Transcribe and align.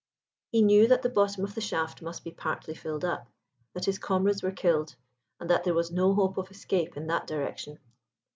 He 0.49 0.63
knew 0.63 0.87
that 0.87 1.03
the 1.03 1.09
bottom 1.11 1.43
of 1.43 1.53
the 1.53 1.61
shaft 1.61 2.01
must 2.01 2.23
be 2.23 2.31
partly 2.31 2.73
filled 2.73 3.05
up, 3.05 3.27
that 3.75 3.85
his 3.85 3.99
comrades 3.99 4.41
were 4.41 4.51
killed, 4.51 4.95
and 5.39 5.47
that 5.47 5.63
there 5.63 5.75
was 5.75 5.91
no 5.91 6.15
hope 6.15 6.37
of 6.39 6.49
escape 6.49 6.97
in 6.97 7.05
that 7.05 7.27
direction. 7.27 7.77